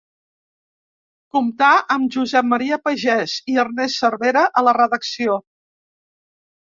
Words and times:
Comptà 1.35 1.67
amb 1.95 2.09
Josep 2.15 2.49
Maria 2.53 2.81
Pagès 2.87 3.35
i 3.53 3.61
Ernest 3.67 4.01
Cervera 4.05 4.47
a 4.63 4.65
la 4.69 4.75
redacció. 4.83 5.37